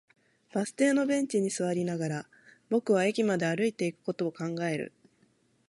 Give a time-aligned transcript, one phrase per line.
[0.51, 2.29] バス停のベンチに座りながら、
[2.71, 4.93] 僕は駅まで歩いていくことを考える